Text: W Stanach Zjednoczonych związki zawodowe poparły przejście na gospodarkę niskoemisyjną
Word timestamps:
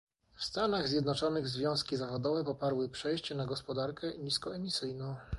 W 0.35 0.43
Stanach 0.43 0.87
Zjednoczonych 0.87 1.47
związki 1.47 1.97
zawodowe 1.97 2.43
poparły 2.43 2.89
przejście 2.89 3.35
na 3.35 3.45
gospodarkę 3.45 4.11
niskoemisyjną 4.17 5.15